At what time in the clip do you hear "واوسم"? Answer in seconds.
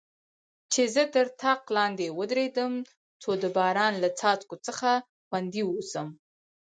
5.65-6.07